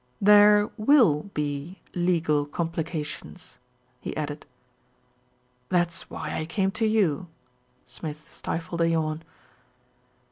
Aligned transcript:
"There 0.19 0.71
will 0.77 1.29
be 1.35 1.77
legal 1.93 2.47
complications," 2.47 3.59
he 3.99 4.17
added. 4.17 4.47
"That 5.69 5.89
is 5.93 6.01
why 6.09 6.35
I 6.35 6.45
came 6.47 6.71
to 6.71 6.87
you," 6.87 7.27
Smith 7.85 8.25
stifled 8.31 8.81
a 8.81 8.89
yawn. 8.89 9.21